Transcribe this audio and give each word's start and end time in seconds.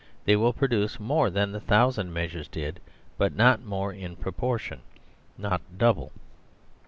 They 0.25 0.35
will 0.35 0.51
produce 0.51 0.99
more 0.99 1.29
than 1.29 1.51
the 1.51 1.59
thousand 1.59 2.11
measures 2.11 2.47
did, 2.47 2.79
but 3.19 3.35
not 3.35 3.63
more 3.63 3.93
in 3.93 4.15
proportion; 4.15 4.81
not 5.37 5.61
double. 5.77 6.11